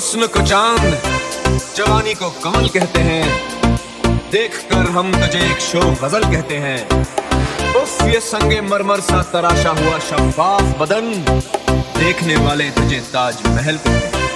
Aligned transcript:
हुस्न 0.00 0.26
को 0.26 0.42
चाँद, 0.42 1.02
जवानी 1.76 2.14
को 2.14 2.28
कमल 2.30 2.68
कहते 2.68 3.00
हैं। 3.00 3.24
देख 4.32 4.54
कर 4.70 4.90
हम 4.90 5.10
तुझे 5.12 5.40
एक 5.46 5.58
शो 5.60 5.80
गज़ल 6.02 6.22
कहते 6.22 6.56
हैं। 6.56 7.00
उफ, 7.74 8.02
ये 8.02 8.20
संगे 8.20 8.60
मरमर 8.60 9.00
सा 9.00 9.22
तराशा 9.22 9.70
हुआ 9.70 9.98
शफाफ 9.98 10.62
बदन। 10.62 11.10
देखने 11.98 12.36
वाले 12.36 12.70
तुझे 12.70 13.00
ताज 13.12 13.42
महल 13.46 13.76
कहते 13.76 14.16
हैं। 14.16 14.28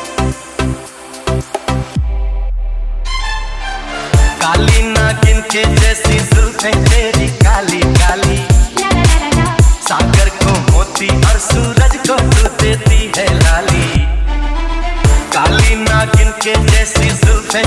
काली 4.42 4.83
ना 4.83 5.12
के 5.22 5.64
जैसी 5.74 6.19
जुल्फे 6.36 6.72
तेरी 6.91 7.28
काली 7.38 7.80
काली। 7.94 8.36
सागर 9.88 10.28
को 10.28 10.72
मोती 10.72 11.08
और 11.08 11.38
सूरज 11.38 11.96
को 12.08 12.19
तू 12.19 12.48
देती 12.62 13.12
है 13.16 13.27
लाली। 13.38 14.13
काली 15.34 15.74
नागिन 15.83 16.30
के 16.45 16.55
जैसी 16.70 17.09
जुल्फे 17.24 17.62